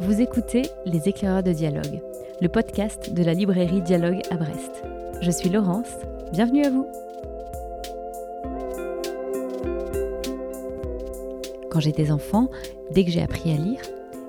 [0.00, 2.00] Vous écoutez Les éclaireurs de dialogue,
[2.40, 4.82] le podcast de la librairie Dialogue à Brest.
[5.20, 5.88] Je suis Laurence,
[6.32, 6.86] bienvenue à vous.
[11.70, 12.48] Quand j'étais enfant,
[12.92, 13.80] dès que j'ai appris à lire,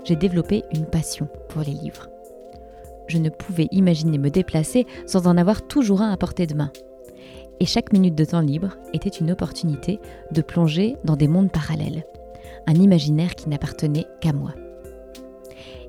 [0.03, 2.09] j'ai développé une passion pour les livres.
[3.07, 6.71] Je ne pouvais imaginer me déplacer sans en avoir toujours un à portée de main.
[7.59, 9.99] Et chaque minute de temps libre était une opportunité
[10.31, 12.03] de plonger dans des mondes parallèles,
[12.67, 14.53] un imaginaire qui n'appartenait qu'à moi.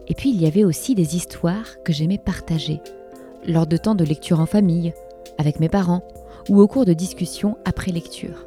[0.09, 2.80] Et puis il y avait aussi des histoires que j'aimais partager,
[3.46, 4.92] lors de temps de lecture en famille,
[5.38, 6.02] avec mes parents,
[6.48, 8.46] ou au cours de discussions après lecture.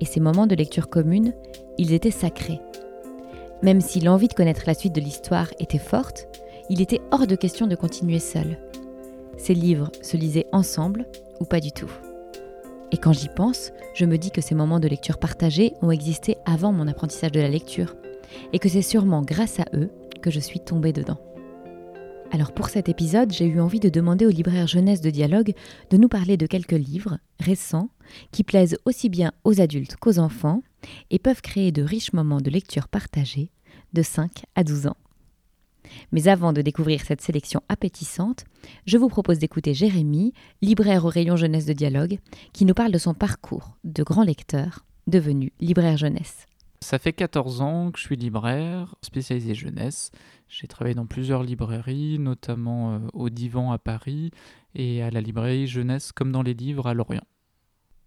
[0.00, 1.34] Et ces moments de lecture commune,
[1.78, 2.60] ils étaient sacrés.
[3.62, 6.28] Même si l'envie de connaître la suite de l'histoire était forte,
[6.68, 8.58] il était hors de question de continuer seul.
[9.36, 11.06] Ces livres se lisaient ensemble
[11.40, 11.90] ou pas du tout.
[12.92, 16.36] Et quand j'y pense, je me dis que ces moments de lecture partagés ont existé
[16.44, 17.96] avant mon apprentissage de la lecture,
[18.52, 19.90] et que c'est sûrement grâce à eux
[20.30, 21.20] je suis tombée dedans.
[22.32, 25.52] Alors pour cet épisode, j'ai eu envie de demander aux libraires jeunesse de dialogue
[25.90, 27.90] de nous parler de quelques livres récents
[28.32, 30.62] qui plaisent aussi bien aux adultes qu'aux enfants
[31.10, 33.50] et peuvent créer de riches moments de lecture partagés
[33.92, 34.96] de 5 à 12 ans.
[36.12, 38.44] Mais avant de découvrir cette sélection appétissante,
[38.86, 42.18] je vous propose d'écouter Jérémy, libraire au rayon jeunesse de dialogue,
[42.52, 46.46] qui nous parle de son parcours de grand lecteur devenu libraire jeunesse.
[46.84, 50.10] Ça fait 14 ans que je suis libraire, spécialisé jeunesse.
[50.48, 54.32] J'ai travaillé dans plusieurs librairies, notamment euh, au Divan à Paris
[54.74, 57.24] et à la librairie jeunesse comme dans les livres à Lorient.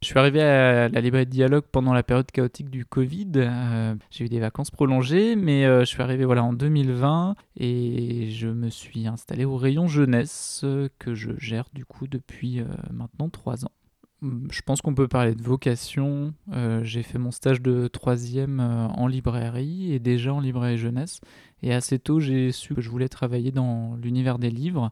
[0.03, 3.31] Je suis arrivé à la librairie de dialogue pendant la période chaotique du Covid.
[3.37, 8.29] Euh, j'ai eu des vacances prolongées, mais euh, je suis arrivé voilà, en 2020 et
[8.29, 10.63] je me suis installé au rayon jeunesse
[10.99, 13.71] que je gère du coup depuis maintenant 3 ans.
[14.23, 16.33] Hum, je pense qu'on peut parler de vocation.
[16.51, 21.21] Euh, j'ai fait mon stage de troisième euh, en librairie et déjà en librairie jeunesse.
[21.61, 24.91] Et assez tôt, j'ai su que je voulais travailler dans l'univers des livres.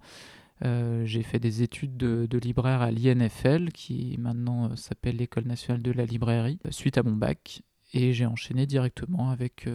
[0.64, 5.92] Euh, j'ai fait des études de, libraire à l'INFL, qui maintenant s'appelle l'École nationale de
[5.92, 7.64] la librairie, suite à mon bac.
[7.94, 9.70] Et j'ai enchaîné directement avec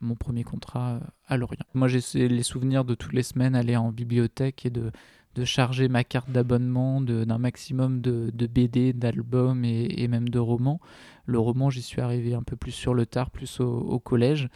[0.00, 1.64] mon premier contrat à Lorient.
[1.74, 4.92] Moi, j'ai les souvenirs de toutes les semaines aller en bibliothèque et de
[5.36, 10.80] de charger ma carte d'abonnement d'un maximum de, BD, d'albums et, même de romans.
[11.26, 14.48] Le roman, j'y suis arrivé un peu plus sur le tard, plus au, collège.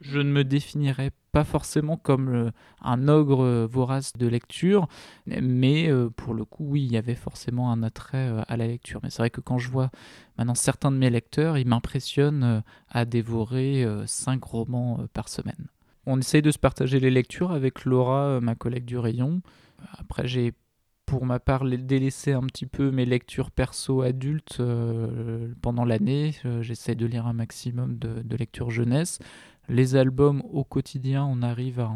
[0.00, 4.86] Je ne me définirais pas forcément comme un ogre vorace de lecture,
[5.26, 8.68] mais euh, pour le coup, oui, il y avait forcément un attrait euh, à la
[8.68, 9.00] lecture.
[9.02, 9.90] Mais c'est vrai que quand je vois
[10.36, 12.60] maintenant certains de mes lecteurs, ils m'impressionnent euh,
[12.90, 15.66] à dévorer cinq romans par semaine.
[16.06, 19.42] On essaye de se partager les lectures avec Laura, ma collègue du rayon.
[19.98, 20.54] Après, j'ai
[21.08, 26.34] pour ma part délaissé un petit peu mes lectures perso adultes euh, pendant l'année.
[26.44, 29.18] Euh, j'essaie de lire un maximum de, lectures jeunesse.
[29.70, 31.90] Les albums au quotidien, on arrive à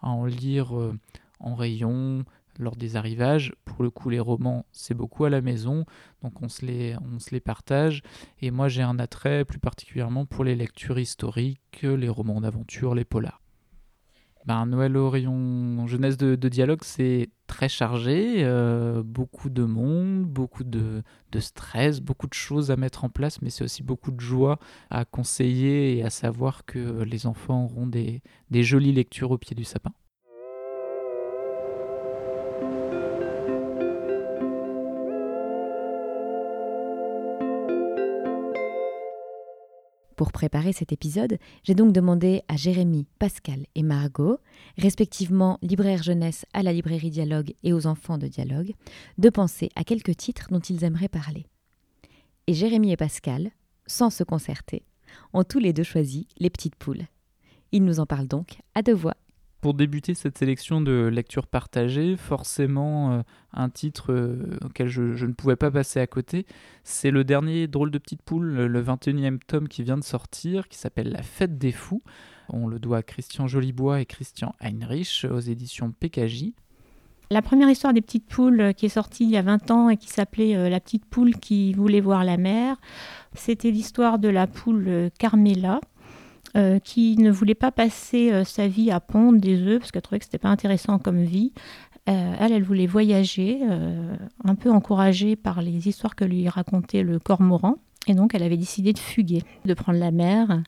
[0.00, 0.98] en, lire euh,
[1.40, 2.24] en rayon
[2.58, 3.52] lors des arrivages.
[3.66, 5.84] Pour le coup, les romans, c'est beaucoup à la maison,
[6.22, 8.00] donc on se les, on se les partage.
[8.40, 13.04] Et moi, j'ai un attrait plus particulièrement pour les lectures historiques, les romans d'aventure, les
[13.04, 13.43] polars.
[14.46, 21.02] Ben, Noël rayon jeunesse de, dialogue, c'est très chargé, euh, beaucoup de monde, beaucoup de,
[21.38, 24.58] stress, beaucoup de choses à mettre en place, mais c'est aussi beaucoup de joie
[24.90, 29.64] à conseiller et à savoir que les enfants auront des jolies lectures au pied du
[29.64, 29.92] sapin.
[40.24, 44.38] Pour préparer cet épisode, j'ai donc demandé à Jérémy, Pascal et Margot,
[44.78, 48.72] respectivement libraires jeunesse à la librairie Dialogue et aux enfants de Dialogue,
[49.18, 51.44] de penser à quelques titres dont ils aimeraient parler.
[52.46, 53.50] Et Jérémy et Pascal,
[53.86, 54.86] sans se concerter,
[55.34, 57.04] ont tous les deux choisi Les Petites Poules.
[57.72, 59.18] Ils nous en parlent donc à deux voix
[59.64, 63.22] pour débuter cette sélection de lecture partagée, forcément euh,
[63.54, 66.44] un titre euh, auquel je, ne pouvais pas passer à côté,
[66.82, 70.76] c'est le dernier Drôle de petite poule, le 21e tome qui vient de sortir, qui
[70.76, 72.02] s'appelle La fête des fous.
[72.50, 76.52] On le doit à Christian Jolibois et Christian Heinrich aux éditions PKJ.
[77.30, 79.88] La première histoire des petites poules euh, qui est sortie il y a 20 ans
[79.88, 82.76] et qui s'appelait La petite poule qui voulait voir la mer,
[83.32, 85.80] c'était l'histoire de la poule Carmela
[86.56, 90.02] euh, qui ne voulait pas passer euh, sa vie à pondre des œufs parce qu'elle
[90.02, 91.52] trouvait que c'était pas intéressant comme vie.
[92.08, 93.62] Euh, elle, elle voulait voyager,
[94.44, 97.76] un peu encouragée par les histoires que lui racontait le cormoran.
[98.06, 100.62] Et donc, elle avait décidé de fuguer, de prendre la mer.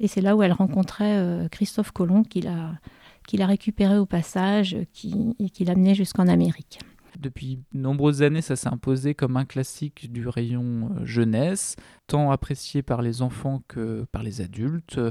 [0.00, 5.48] Et c'est là où elle rencontrait Christophe Colomb, qui l'a, récupéré au passage qui, et
[5.48, 6.80] qui l'amenait jusqu'en Amérique.
[7.24, 11.74] Depuis de nombreuses années, ça s'est imposé comme un classique du rayon euh, jeunesse,
[12.06, 14.98] tant apprécié par les enfants que par les adultes.
[14.98, 15.10] Euh,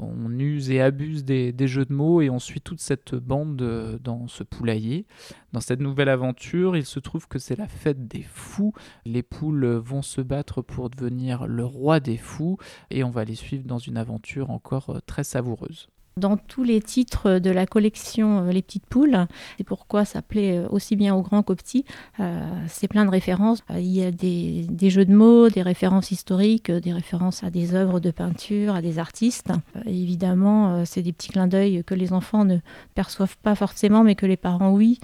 [0.00, 3.96] on use et abuse des, jeux de mots et on suit toute cette bande euh,
[4.00, 5.06] dans ce poulailler.
[5.52, 8.72] Dans cette nouvelle aventure, il se trouve que c'est la fête des fous.
[9.04, 12.58] Les poules vont se battre pour devenir le roi des fous
[12.90, 15.90] et on va les suivre dans une aventure encore très savoureuse
[16.20, 19.26] dans tous les titres de la collection euh, Les Petites Poules.
[19.58, 21.84] C'est pourquoi ça plaît euh, aussi bien aux grands qu'aux petits.
[22.20, 22.38] Euh,
[22.68, 23.64] c'est plein de références.
[23.74, 27.98] Il y a des, jeux de mots, des références historiques, des références à des œuvres
[27.98, 29.52] de peinture, à des artistes.
[29.86, 32.58] évidemment, c'est des petits clins d'œil que les enfants ne
[32.94, 34.98] perçoivent pas forcément, mais que les parents, oui.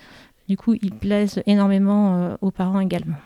[0.48, 3.16] Du coup, ils plaisent énormément aux parents également.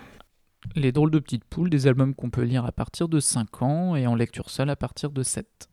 [0.77, 3.97] Les drôles de petites poules, des albums qu'on peut lire à partir de 5 ans
[3.97, 5.70] et en lecture seule à partir de 7.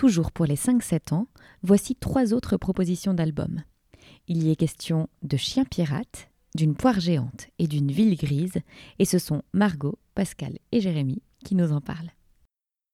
[0.00, 1.26] Toujours pour les 5-7 ans,
[1.62, 3.62] voici trois autres propositions d'albums.
[4.28, 8.62] Il y est question de chiens pirates, d'une poire géante et d'une ville grise,
[8.98, 12.12] et ce sont Margot, Pascal et Jérémy qui nous en parlent.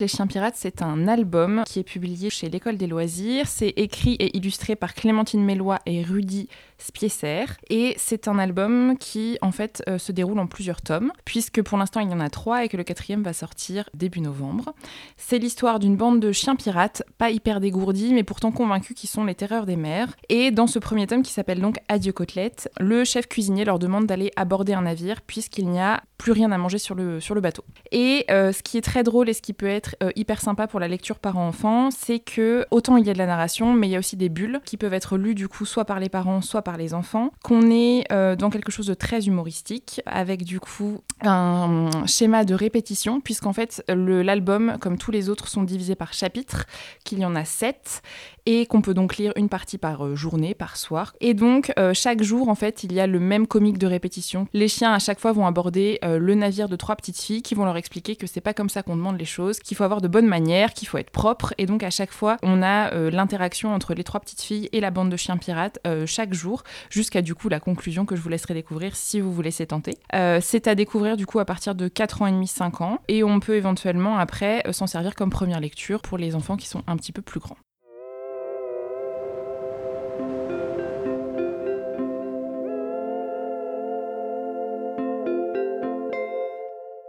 [0.01, 3.47] Les Chiens Pirates, c'est un album qui est publié chez l'École des loisirs.
[3.47, 7.47] C'est écrit et illustré par Clémentine Mélois et Rudy Spiesser.
[7.71, 11.79] Et c'est un album qui, en fait, euh, se déroule en plusieurs tomes, puisque pour
[11.79, 14.75] l'instant, il y en a trois et que le quatrième va sortir début novembre.
[15.17, 19.25] C'est l'histoire d'une bande de chiens pirates, pas hyper dégourdis, mais pourtant convaincus qu'ils sont
[19.25, 20.15] les terreurs des mers.
[20.29, 24.07] Et dans ce premier tome, qui s'appelle donc Adieu côtelette, le chef cuisinier leur demande
[24.07, 27.41] d'aller aborder un navire, puisqu'il n'y a plus rien à manger sur le, sur le
[27.41, 27.65] bateau.
[27.93, 30.67] Et euh, ce qui est très drôle et ce qui peut être euh, hyper sympa
[30.67, 33.91] pour la lecture parent-enfant, c'est que autant il y a de la narration, mais il
[33.91, 36.41] y a aussi des bulles qui peuvent être lues du coup soit par les parents,
[36.41, 40.59] soit par les enfants, qu'on est euh, dans quelque chose de très humoristique, avec du
[40.59, 46.13] coup un schéma de répétition, puisqu'en fait l'album, comme tous les autres, sont divisés par
[46.13, 46.67] chapitres,
[47.05, 48.03] qu'il y en a sept,
[48.47, 51.15] et qu'on peut donc lire une partie par euh, journée, par soir.
[51.21, 54.47] Et donc euh, chaque jour, en fait, il y a le même comique de répétition.
[54.55, 57.55] Les chiens à chaque fois vont aborder euh, le navire de trois petites filles qui
[57.55, 60.01] vont leur expliquer que c'est pas comme ça qu'on demande les choses, qu'il faut avoir
[60.01, 61.53] de bonnes manières, qu'il faut être propre.
[61.59, 64.91] Et donc à chaque fois, on a l'interaction entre les trois petites filles et la
[64.91, 68.55] bande de chiens pirates chaque jour, jusqu'à du coup la conclusion que je vous laisserai
[68.55, 69.99] découvrir si vous vous laissez tenter.
[70.41, 73.25] c'est à découvrir du coup à partir de 4 ans et demi, 5 ans, et
[73.25, 76.97] on peut éventuellement après s'en servir comme première lecture pour les enfants qui sont un
[76.97, 77.57] petit peu plus grands.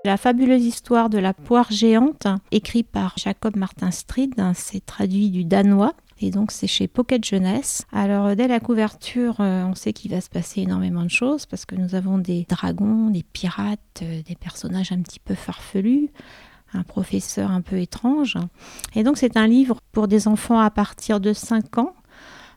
[0.07, 5.43] La fabuleuse histoire de la poire géante, écrit par Jacob Martin Strid, c'est traduit du
[5.43, 5.95] danois.
[6.21, 7.85] Et donc c'est chez Pocket Jeunesse.
[7.91, 11.65] Alors dès la couverture, euh, on sait qu'il va se passer énormément de choses parce
[11.65, 16.09] que nous avons des dragons, des pirates, euh, des personnages un petit peu farfelus,
[16.73, 18.37] un professeur un peu étrange.
[18.95, 21.93] Et donc c'est un livre pour des enfants à partir de 5 ans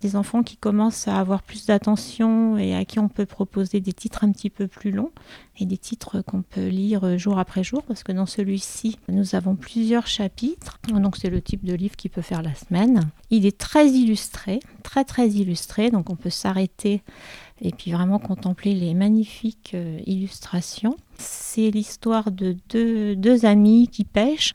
[0.00, 3.93] des enfants qui commencent à avoir plus d'attention et à qui on peut proposer des
[3.93, 5.12] titres un petit peu plus longs
[5.58, 9.56] et des titres qu'on peut lire jour après jour parce que dans celui-ci, nous avons
[9.56, 10.79] plusieurs chapitres.
[10.88, 13.11] Donc c'est le type de livre qui peut faire la semaine.
[13.31, 17.03] Il est très illustré, très très illustré, donc on peut s'arrêter
[17.62, 20.96] et puis vraiment contempler les magnifiques euh, illustrations.
[21.19, 24.55] C'est l'histoire de deux, deux, amis qui pêchent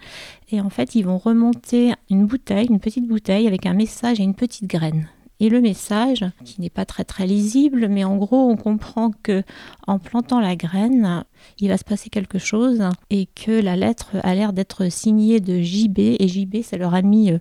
[0.51, 4.24] et en fait ils vont remonter une bouteille, une petite bouteille avec un message et
[4.24, 5.08] une petite graine.
[5.39, 9.44] Et le message, qui n'est pas très très lisible, mais en gros on comprend que
[9.86, 11.25] en plantant la graine,
[11.60, 15.60] il va se passer quelque chose et que la lettre a l'air d'être signée de
[15.62, 17.39] JB et JB c'est leur ami euh,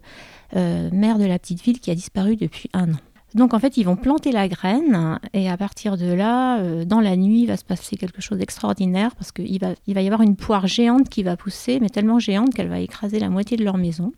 [0.57, 2.99] euh, maire de la petite ville qui a disparu depuis un an.
[3.35, 7.01] Donc en fait, ils vont planter la graine et à partir de là, euh, dans
[7.01, 10.07] la nuit, il va se passer quelque chose d'extraordinaire parce qu'il va, il va y
[10.07, 13.57] avoir une poire géante qui va pousser, mais tellement géante qu'elle va écraser la moitié
[13.57, 14.13] de leur maison.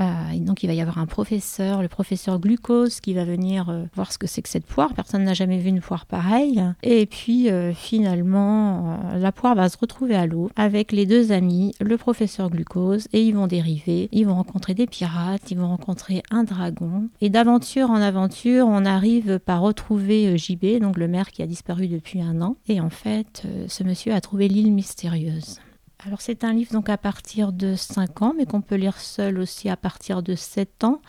[0.00, 3.84] Euh, donc il va y avoir un professeur, le professeur Glucose, qui va venir euh,
[3.94, 4.94] voir ce que c'est que cette poire.
[4.94, 6.62] Personne n'a jamais vu une poire pareille.
[6.82, 11.74] Et puis euh, finalement, la poire va se retrouver à l'eau avec les deux amis,
[11.80, 14.08] le professeur Glucose, et ils vont dériver.
[14.12, 17.08] Ils vont rencontrer des pirates, ils vont rencontrer un dragon.
[17.20, 21.88] Et d'aventure en aventure, on arrive par retrouver JB, donc le maire qui a disparu
[21.88, 22.56] depuis un an.
[22.68, 25.60] Et en fait, ce monsieur a trouvé l'île mystérieuse.
[26.06, 29.38] Alors c'est un livre donc à partir de 5 ans, mais qu'on peut lire seul
[29.38, 31.00] aussi à partir de 7 ans.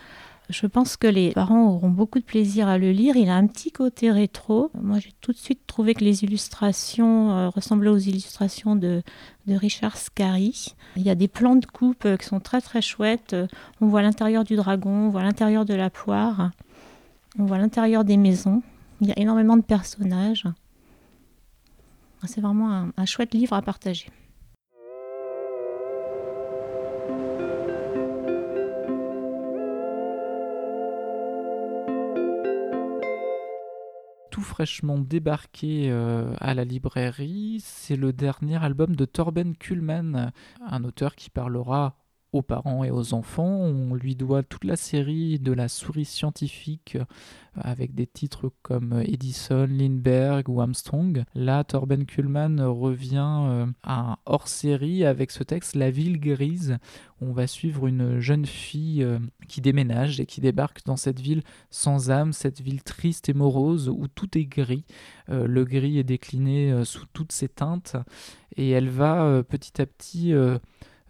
[0.48, 3.14] Je pense que les parents auront beaucoup de plaisir à le lire.
[3.14, 4.72] Il a un petit côté rétro.
[4.74, 9.04] Moi, j'ai tout de suite trouvé que les illustrations euh, ressemblaient aux illustrations de,
[9.46, 10.74] Richard Scarry.
[10.96, 13.36] Il y a des plans de coupe euh, qui sont très très chouettes.
[13.80, 16.50] On voit l'intérieur du dragon, on voit l'intérieur de la poire,
[17.38, 18.60] on voit l'intérieur des maisons.
[19.00, 20.46] Il y a énormément de personnages.
[22.26, 24.08] C'est vraiment un chouette livre à partager.
[34.98, 35.90] Débarqué
[36.38, 41.96] à la librairie, c'est le dernier album de Torben Kuhlmann, un auteur qui parlera
[42.32, 43.48] aux parents et aux enfants.
[43.48, 47.04] On lui doit toute la série de la souris scientifique euh,
[47.54, 51.24] avec des titres comme Edison, Lindbergh ou Armstrong.
[51.34, 56.78] Là, Torben Kuhlmann revient euh, à hors-série avec ce texte La ville grise.
[57.20, 59.18] On va suivre une jeune fille euh,
[59.48, 63.88] qui déménage et qui débarque dans cette ville sans âme, cette ville triste et morose
[63.88, 64.84] où tout est gris.
[65.28, 67.96] Le gris est décliné sous toutes ses teintes
[68.56, 70.34] et elle va petit à petit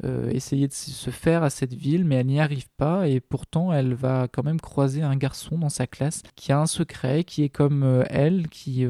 [0.05, 3.09] euh, essayer de se faire à cette ville, mais elle n'y arrive pas.
[3.09, 6.67] Et pourtant elle va quand même croiser un garçon dans sa classe qui a un
[6.67, 8.87] secret, qui est comme euh, elle, qui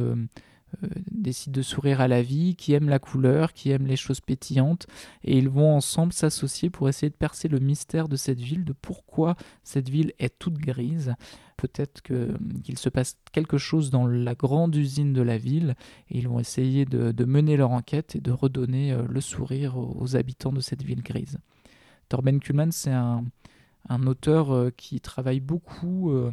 [0.82, 4.20] euh, décide de sourire à la vie, qui aime la couleur, qui aime les choses
[4.20, 4.86] pétillantes,
[5.24, 8.72] et ils vont ensemble s'associer pour essayer de percer le mystère de cette ville, de
[8.72, 11.14] pourquoi cette ville est toute grise
[11.60, 15.74] peut-être qu'il se passe quelque chose dans la grande usine de la ville
[16.08, 20.16] et ils vont essayer de, mener leur enquête et de redonner euh, le sourire aux,
[20.16, 21.38] habitants de cette ville grise.
[22.08, 23.24] Torben Kuhlmann, c'est un,
[24.06, 26.32] auteur euh, qui travaille beaucoup euh,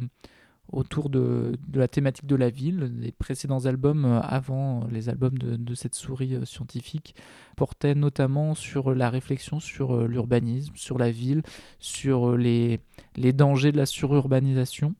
[0.72, 2.92] autour de, la thématique de la ville.
[3.00, 7.14] Les précédents albums, avant les albums de, cette souris scientifique,
[7.56, 11.42] portaient notamment sur la réflexion sur l'urbanisme, sur la ville,
[11.78, 12.80] sur les
[13.16, 14.94] dangers de la sururbanisation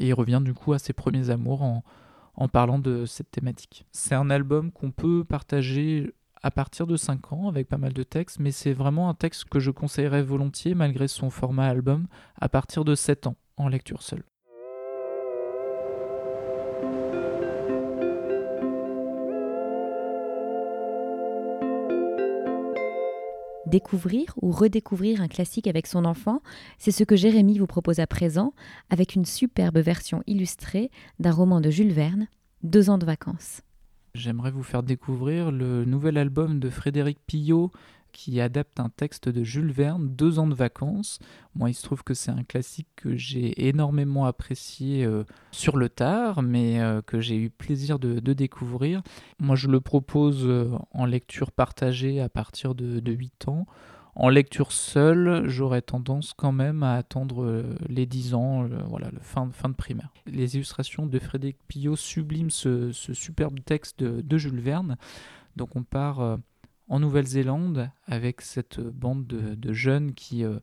[0.00, 1.84] et il revient du coup à ses premiers amours en,
[2.34, 3.84] en parlant de cette thématique.
[3.92, 8.02] C'est un album qu'on peut partager à partir de 5 ans avec pas mal de
[8.02, 12.06] textes, mais c'est vraiment un texte que je conseillerais volontiers malgré son format album
[12.40, 14.29] à partir de 7 ans en lecture seule.
[23.70, 26.42] Découvrir ou redécouvrir un classique avec son enfant,
[26.78, 28.52] c'est ce que Jérémy vous propose à présent
[28.90, 32.26] avec une superbe version illustrée d'un roman de Jules Verne,
[32.64, 33.62] Deux ans de vacances.
[34.16, 37.70] J'aimerais vous faire découvrir le nouvel album de Frédéric Pillot
[38.12, 41.18] qui adapte un texte de Jules Verne, Deux ans de vacances.
[41.54, 45.88] Moi, il se trouve que c'est un classique que j'ai énormément apprécié euh, sur le
[45.88, 49.02] tard, mais euh, que j'ai eu plaisir de, découvrir.
[49.38, 53.66] Moi, je le propose euh, en lecture partagée à partir de, 8 ans.
[54.14, 59.48] En lecture seule, j'aurais tendance quand même à attendre les 10 ans, voilà, le fin,
[59.52, 60.12] fin de primaire.
[60.26, 64.96] Les illustrations de Frédéric Pillot subliment ce, superbe texte de, de, Jules Verne.
[65.56, 66.38] Donc on part
[66.90, 70.58] en Nouvelle-Zélande avec cette bande de, jeunes qui euh,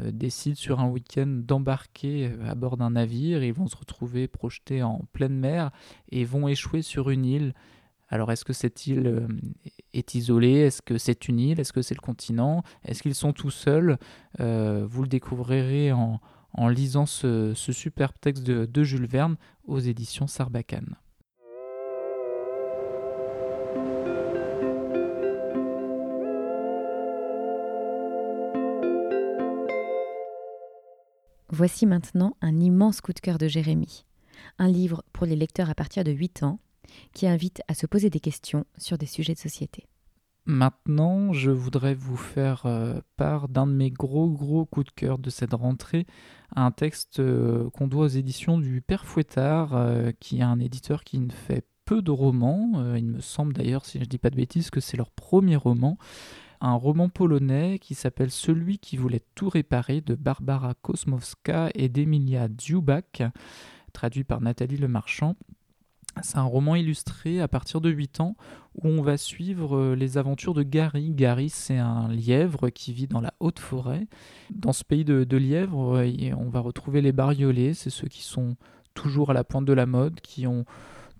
[0.00, 3.42] euh, décident sur un week-end d'embarquer euh, à bord d'un navire.
[3.42, 5.72] Ils vont se retrouver projetés en pleine mer
[6.10, 7.52] et vont échouer sur une île.
[8.08, 9.26] Alors est-ce que cette île
[9.92, 10.58] est isolée?
[10.58, 11.58] Est-ce que c'est une île?
[11.58, 12.62] Est-ce que c'est le continent?
[12.84, 13.96] Est-ce qu'ils sont tout seuls?
[14.38, 16.20] Vous le découvrirez en,
[16.68, 20.96] lisant ce, superbe texte de, de Jules Verne aux éditions Sarbacane.
[31.54, 34.06] Voici maintenant un immense coup de cœur de Jérémie,
[34.58, 36.58] un livre pour les lecteurs à partir de 8 ans
[37.12, 39.86] qui invite à se poser des questions sur des sujets de société.
[40.46, 45.18] Maintenant, je voudrais vous faire euh, part d'un de mes gros gros coups de cœur
[45.18, 46.06] de cette rentrée,
[46.56, 51.04] un texte euh, qu'on doit aux éditions du Père Fouettard, euh, qui est un éditeur
[51.04, 52.94] qui ne fait peu de romans.
[52.96, 55.56] il me semble d'ailleurs, si je ne dis pas de bêtises, que c'est leur premier
[55.56, 55.98] roman
[56.62, 62.48] un roman polonais qui s'appelle Celui qui voulait tout réparer de Barbara Kosmowska et d'Emilia
[62.48, 63.24] Dziubak,
[63.92, 65.34] traduit par Nathalie Lemarchand.
[66.22, 68.36] C'est un roman illustré à partir de 8 ans
[68.76, 71.10] où on va suivre euh, les aventures de Gary.
[71.10, 74.06] Gary, c'est un lièvre qui vit dans la haute forêt.
[74.50, 78.56] Dans ce pays de, lièvres, euh, on va retrouver les bariolés, c'est ceux qui sont
[78.94, 80.64] toujours à la pointe de la mode, qui ont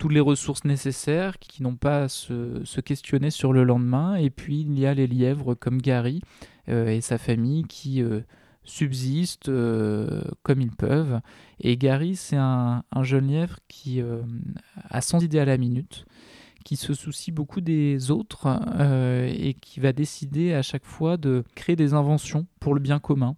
[0.03, 4.17] toutes les ressources nécessaires, qui n'ont pas à se, questionner sur le lendemain.
[4.17, 6.23] Et puis il y a les lièvres comme Gary
[6.69, 8.23] euh, et sa famille qui euh,
[8.65, 11.21] subsistent euh, comme ils peuvent.
[11.61, 14.03] Et Gary, c'est un, jeune lièvre qui
[14.91, 16.05] a 100 idées à la minute
[16.65, 18.49] qui se soucie beaucoup des autres
[19.29, 23.37] et qui va décider à chaque fois de créer des inventions pour le bien commun.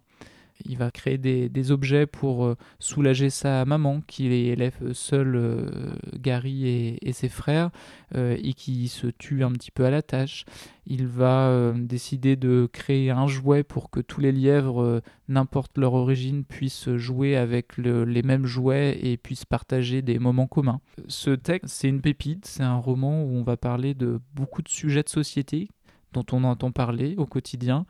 [0.63, 6.67] Il va créer des, objets pour euh, soulager sa maman qui élève seul euh, Gary
[7.01, 7.71] et, ses frères
[8.15, 10.45] euh, et qui se tue un petit peu à la tâche.
[10.87, 16.43] Il va décider de créer un jouet pour que tous les lièvres, n'importe leur origine,
[16.43, 20.81] puissent jouer avec les mêmes jouets et puissent partager des moments communs.
[21.07, 24.69] Ce texte, c'est une pépite, c'est un roman où on va parler de beaucoup de
[24.69, 25.69] sujets de société
[26.13, 27.85] dont on entend parler au quotidien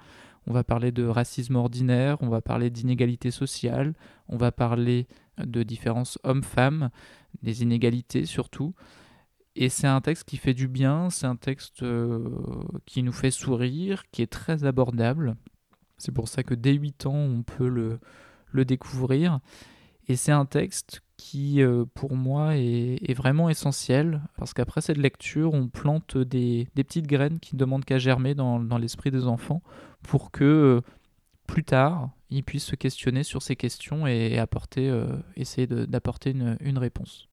[0.48, 3.94] On va parler de racisme ordinaire, on va parler d'inégalité sociale,
[4.28, 5.08] on va parler
[5.44, 6.90] de différences hommes-femmes,
[7.42, 8.74] des inégalités surtout.
[9.56, 12.30] Et c'est un texte qui fait du bien, c'est un texte euh,
[12.86, 15.38] qui nous fait sourire, qui est très abordable.
[15.98, 18.00] C'est pour ça que dès 8 ans, on peut le,
[18.66, 19.40] découvrir.
[20.08, 25.54] Et c'est un texte qui, euh, pour moi, est, vraiment essentiel, parce qu'après cette lecture,
[25.54, 29.62] on plante des, petites graines qui ne demandent qu'à germer dans, l'esprit des enfants,
[30.08, 30.82] pour que euh,
[31.48, 34.92] plus tard, ils puissent se questionner sur ces questions et, apporter,
[35.36, 37.30] essayer d'apporter une réponse.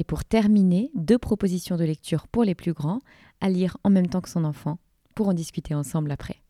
[0.00, 3.00] Et pour terminer, deux propositions de lecture pour les plus grands,
[3.42, 4.78] à lire en même temps que son enfant,
[5.14, 6.40] pour en discuter ensemble après.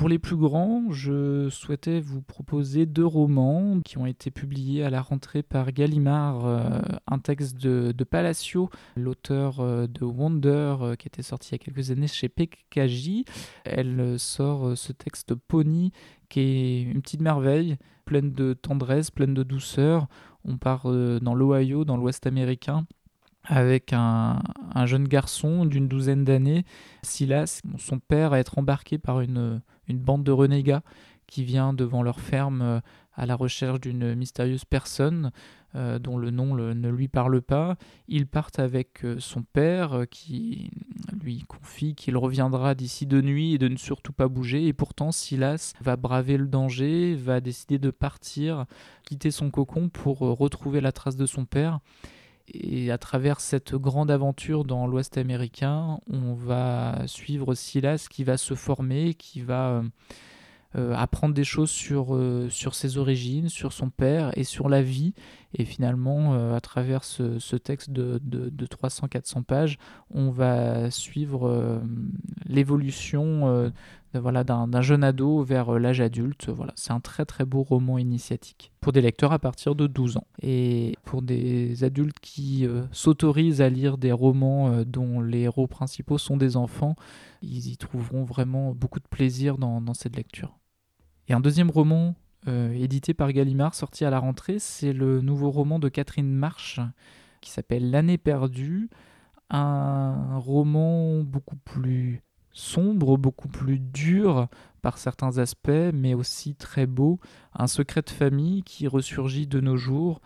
[0.00, 4.88] Pour les plus grands, je souhaitais vous proposer deux romans qui ont été publiés à
[4.88, 11.06] la rentrée par Gallimard, euh, un texte de, Palacio, l'auteur euh, de Wonder, euh, qui
[11.06, 13.24] était sorti il y a quelques années chez PKJ.
[13.66, 15.92] Elle sort ce texte Pony,
[16.30, 17.76] qui est une petite merveille,
[18.06, 20.06] pleine de tendresse, pleine de douceur.
[20.46, 22.86] On part dans l'Ohio, dans l'Ouest américain,
[23.44, 24.40] avec un,
[24.86, 26.64] jeune garçon d'une douzaine d'années,
[27.02, 29.60] Silas, son père, à être embarqué par une,
[29.98, 30.82] bande de renégats
[31.30, 32.80] qui vient devant leur ferme euh,
[33.14, 35.30] à la recherche d'une mystérieuse personne
[35.76, 37.76] euh, dont le nom ne lui parle pas.
[38.08, 40.70] Ils partent avec euh, son père qui
[41.22, 44.66] lui confie qu'il reviendra d'ici de nuit et de ne surtout pas bouger.
[44.66, 48.66] Et pourtant, Silas va braver le danger, va décider de partir,
[49.04, 51.78] quitter son cocon pour retrouver la trace de son père.
[52.52, 58.36] Et à travers cette grande aventure dans l'Ouest américain, on va suivre Silas qui va
[58.36, 59.82] se former, qui va
[60.76, 64.68] euh, euh, apprendre des choses sur, euh, sur ses origines, sur son père et sur
[64.68, 65.14] la vie.
[65.52, 69.78] Et finalement, à travers ce, texte de, de, de 300-400 pages,
[70.14, 71.82] on va suivre
[72.46, 73.72] l'évolution
[74.18, 76.48] voilà, d'un jeune ado vers euh, l'âge adulte.
[76.48, 80.16] Voilà, c'est un très très beau roman initiatique pour des lecteurs à partir de 12
[80.16, 80.26] ans.
[80.42, 85.68] Et pour des adultes qui euh, s'autorisent à lire des romans euh, dont les héros
[85.68, 86.96] principaux sont des enfants,
[87.42, 90.59] ils y trouveront vraiment beaucoup de plaisir dans, cette lecture.
[91.30, 92.16] Et un deuxième roman
[92.48, 96.80] édité par Gallimard, sorti à la rentrée, c'est le nouveau roman de Catherine March
[97.40, 98.90] qui s'appelle L'année perdue,
[99.48, 104.48] un roman beaucoup plus sombre, beaucoup plus dur
[104.82, 107.20] par certains aspects, mais aussi très beau.
[107.54, 110.20] Un secret de famille qui ressurgit de nos jours.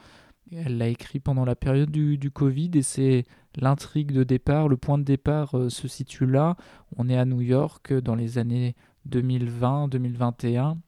[0.50, 4.96] Elle l'a écrit pendant la période du, Covid et c'est l'intrigue de départ, le point
[4.96, 6.56] de départ euh, se situe là.
[6.96, 8.74] On est à New York dans les années
[9.10, 10.78] 2020-2021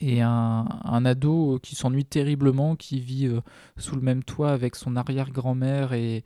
[0.00, 0.66] et un,
[1.04, 3.40] ado qui s'ennuie terriblement, qui vit euh,
[3.76, 6.24] sous le même toit avec son arrière-grand-mère et,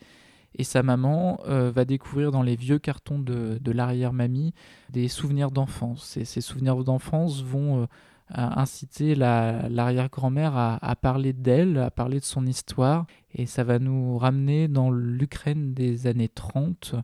[0.54, 4.54] et sa maman euh, va découvrir dans les vieux cartons de, l'arrière-mamie
[4.90, 6.16] des souvenirs d'enfance.
[6.16, 7.86] Et ces souvenirs d'enfance vont euh,
[8.30, 13.06] inciter l'arrière-grand-mère à, parler d'elle, à parler de son histoire.
[13.34, 16.94] Et ça va nous ramener dans l'Ukraine des années 30,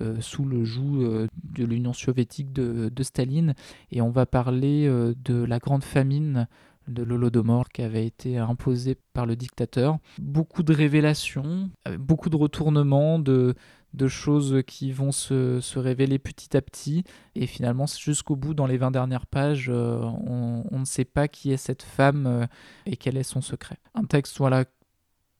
[0.00, 3.54] euh, sous le joug de l'Union soviétique de, Staline.
[3.90, 4.88] Et on va parler
[5.24, 6.46] de la grande famine
[6.88, 9.98] de l'Holodomor qui avait été imposé par le dictateur.
[10.18, 13.54] Beaucoup de révélations, beaucoup de retournements, de,
[13.96, 17.04] de choses qui vont se, révéler petit à petit.
[17.34, 21.52] Et finalement, jusqu'au bout, dans les 20 dernières pages, euh, on, ne sait pas qui
[21.52, 22.46] est cette femme euh,
[22.84, 23.78] et quel est son secret.
[23.94, 24.64] Un texte, voilà,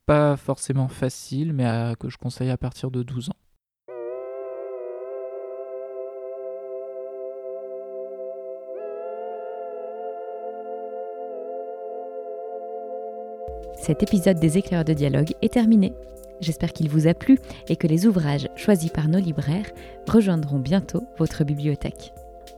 [0.06, 3.36] pas forcément facile, mais que je conseille à partir de 12 ans.
[13.86, 15.92] Cet épisode des éclairs de dialogue est terminé.
[16.40, 19.70] J'espère qu'il vous a plu et que les ouvrages choisis par nos libraires
[20.08, 22.12] rejoindront bientôt votre bibliothèque.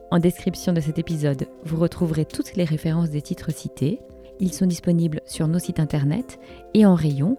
[0.09, 4.01] En description de cet épisode, vous retrouverez toutes les références des titres cités.
[4.39, 6.39] Ils sont disponibles sur nos sites internet
[6.73, 7.37] et en rayon,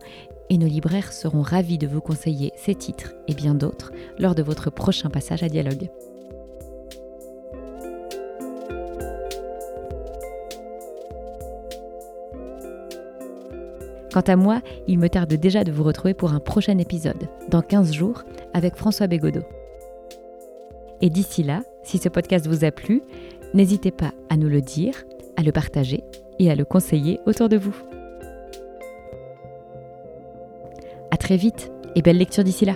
[0.50, 4.44] et nos libraires seront ravis de vous conseiller ces titres et bien d'autres lors de
[4.44, 5.90] votre prochain passage à dialogue.
[14.20, 17.62] Quant à moi, il me tarde déjà de vous retrouver pour un prochain épisode, dans
[17.62, 19.40] 15 jours, avec François Bégodeau.
[21.00, 23.00] Et d'ici là, si ce podcast vous a plu,
[23.54, 25.06] n'hésitez pas à nous le dire,
[25.38, 26.04] à le partager
[26.38, 27.74] et à le conseiller autour de vous.
[31.10, 32.74] À très vite et belle lecture d'ici là.